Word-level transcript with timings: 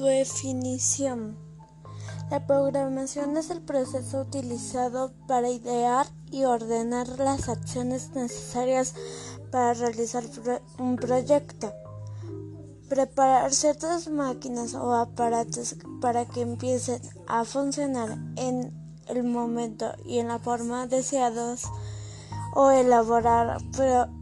Definición. 0.00 1.36
La 2.30 2.46
programación 2.46 3.36
es 3.36 3.50
el 3.50 3.60
proceso 3.60 4.22
utilizado 4.22 5.12
para 5.28 5.50
idear 5.50 6.06
y 6.30 6.44
ordenar 6.44 7.06
las 7.18 7.50
acciones 7.50 8.10
necesarias 8.14 8.94
para 9.52 9.74
realizar 9.74 10.24
un 10.78 10.96
proyecto. 10.96 11.74
Preparar 12.88 13.52
ciertas 13.52 14.08
máquinas 14.08 14.72
o 14.74 14.94
aparatos 14.94 15.76
para 16.00 16.24
que 16.24 16.40
empiecen 16.40 17.02
a 17.28 17.44
funcionar 17.44 18.16
en 18.36 18.72
el 19.06 19.22
momento 19.22 19.92
y 20.06 20.18
en 20.18 20.28
la 20.28 20.38
forma 20.38 20.86
deseados 20.86 21.64
o 22.54 22.70
elaborar 22.70 23.58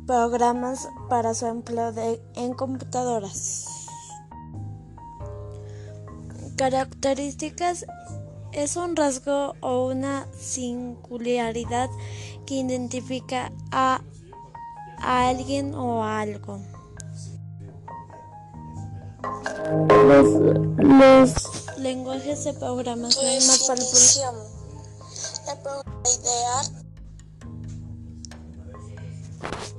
programas 0.08 0.88
para 1.08 1.34
su 1.34 1.46
empleo 1.46 1.92
en 2.34 2.54
computadoras. 2.54 3.77
Características 6.58 7.86
es 8.50 8.74
un 8.74 8.96
rasgo 8.96 9.54
o 9.60 9.86
una 9.86 10.26
singularidad 10.36 11.88
que 12.46 12.54
identifica 12.54 13.52
a, 13.70 14.00
alguien 15.00 15.72
o 15.76 16.02
a 16.02 16.18
algo. 16.18 16.58
Los, 20.80 21.78
lenguajes 21.78 22.42
de 22.42 22.54
programación 22.54 23.46
más 23.46 23.58
populares. 23.60 24.20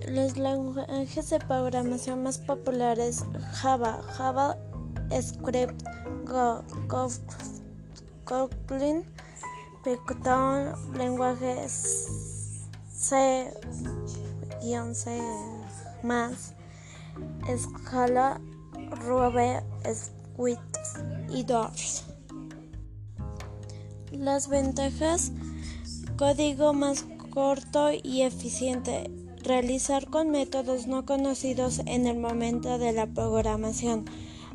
Los 0.08 0.38
lenguajes 0.38 1.30
de 1.30 1.40
programación 1.40 2.24
más 2.24 2.38
populares 2.38 3.26
Java, 3.52 4.02
Java 4.14 4.58
Script, 5.12 5.84
Kotlin, 8.26 9.04
Python, 9.84 10.74
lenguajes 10.96 12.08
C, 12.92 13.52
C 14.94 15.22
más, 16.04 16.54
Scala, 17.58 18.40
Ruby, 19.06 19.60
Swift 19.94 20.60
y 21.30 21.44
Doors. 21.44 22.06
Las 24.12 24.48
ventajas, 24.48 25.32
código 26.18 26.74
más 26.74 27.06
corto 27.32 27.90
y 27.92 28.24
eficiente, 28.24 29.10
realizar 29.44 30.10
con 30.10 30.30
métodos 30.30 30.88
no 30.88 31.06
conocidos 31.06 31.80
en 31.86 32.06
el 32.08 32.18
momento 32.18 32.78
de 32.78 32.92
la 32.92 33.08
programación 33.08 34.06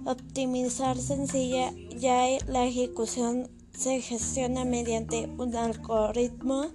optimizar 0.04 0.98
sencilla 0.98 1.72
ya 1.96 2.26
la 2.46 2.66
ejecución 2.66 3.48
se 3.72 4.00
gestiona 4.00 4.64
mediante 4.64 5.28
un 5.38 5.54
algoritmo. 5.56 6.66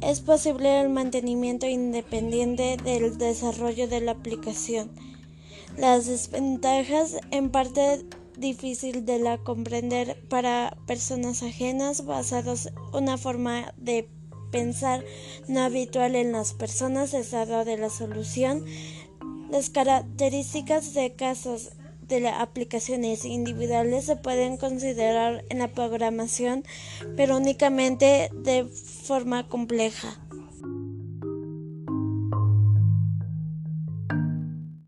Es 0.00 0.20
posible 0.20 0.80
el 0.80 0.88
mantenimiento 0.88 1.66
independiente 1.66 2.76
del 2.82 3.18
desarrollo 3.18 3.88
de 3.88 4.00
la 4.00 4.12
aplicación. 4.12 4.90
Las 5.76 6.06
desventajas 6.06 7.16
en 7.30 7.50
parte 7.50 8.04
difícil 8.36 9.04
de 9.04 9.18
la 9.18 9.38
comprender 9.38 10.22
para 10.28 10.76
personas 10.86 11.42
ajenas 11.42 12.04
basados 12.04 12.70
una 12.92 13.18
forma 13.18 13.74
de 13.76 14.08
pensar 14.50 15.04
no 15.48 15.60
habitual 15.60 16.14
en 16.14 16.32
las 16.32 16.54
personas 16.54 17.14
estado 17.14 17.64
de 17.64 17.76
la 17.76 17.90
solución 17.90 18.64
las 19.50 19.70
características 19.70 20.94
de 20.94 21.14
casos 21.14 21.72
de 22.08 22.20
las 22.20 22.40
aplicaciones 22.40 23.24
individuales 23.24 24.04
se 24.04 24.16
pueden 24.16 24.56
considerar 24.56 25.44
en 25.48 25.58
la 25.58 25.68
programación, 25.68 26.64
pero 27.16 27.36
únicamente 27.36 28.30
de 28.32 28.64
forma 28.64 29.48
compleja. 29.48 30.16